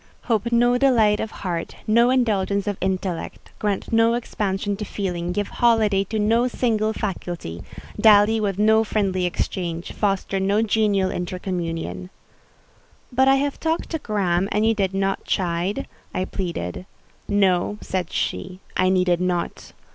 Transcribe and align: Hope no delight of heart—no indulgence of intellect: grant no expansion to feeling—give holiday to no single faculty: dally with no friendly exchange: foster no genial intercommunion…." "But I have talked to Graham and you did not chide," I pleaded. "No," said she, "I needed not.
Hope 0.23 0.51
no 0.51 0.79
delight 0.79 1.19
of 1.19 1.29
heart—no 1.29 2.09
indulgence 2.09 2.65
of 2.65 2.75
intellect: 2.81 3.51
grant 3.59 3.93
no 3.93 4.15
expansion 4.15 4.75
to 4.77 4.83
feeling—give 4.83 5.47
holiday 5.49 6.03
to 6.05 6.17
no 6.17 6.47
single 6.47 6.91
faculty: 6.91 7.61
dally 8.01 8.39
with 8.41 8.57
no 8.57 8.83
friendly 8.83 9.27
exchange: 9.27 9.91
foster 9.91 10.39
no 10.39 10.63
genial 10.63 11.11
intercommunion…." 11.11 12.09
"But 13.11 13.27
I 13.27 13.35
have 13.35 13.59
talked 13.59 13.91
to 13.91 13.99
Graham 13.99 14.49
and 14.51 14.65
you 14.65 14.73
did 14.73 14.95
not 14.95 15.23
chide," 15.25 15.85
I 16.15 16.25
pleaded. 16.25 16.87
"No," 17.27 17.77
said 17.81 18.11
she, 18.11 18.59
"I 18.75 18.89
needed 18.89 19.21
not. 19.21 19.71